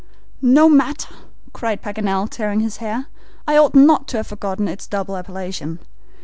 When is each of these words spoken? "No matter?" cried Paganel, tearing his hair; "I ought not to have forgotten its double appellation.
"No 0.41 0.67
matter?" 0.67 1.13
cried 1.53 1.83
Paganel, 1.83 2.27
tearing 2.27 2.61
his 2.61 2.77
hair; 2.77 3.05
"I 3.47 3.55
ought 3.57 3.75
not 3.75 4.07
to 4.07 4.17
have 4.17 4.25
forgotten 4.25 4.67
its 4.67 4.87
double 4.87 5.15
appellation. 5.15 5.77